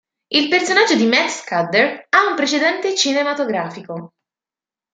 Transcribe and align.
Il 0.29 0.47
personaggio 0.49 0.95
di 0.95 1.05
Matt 1.05 1.29
Scudder 1.29 2.07
ha 2.09 2.25
un 2.25 2.35
precedente 2.35 2.95
cinematografico. 2.95 4.13